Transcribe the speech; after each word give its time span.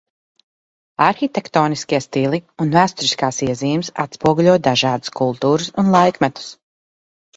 Arhitektoniskie 1.07 1.99
stili 2.05 2.39
un 2.65 2.73
vēsturiskās 2.77 3.41
iezīmes 3.49 3.93
atspoguļo 4.05 4.57
dažādas 4.69 5.15
kultūras 5.21 5.71
un 5.85 5.93
laikmetus. 5.99 6.49